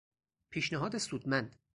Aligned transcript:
پیشنهاد 0.49 0.97
سودمند 0.97 1.55